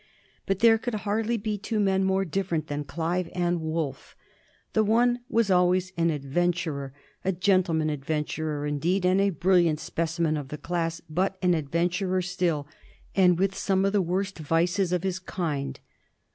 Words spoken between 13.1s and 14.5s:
and with some of the worst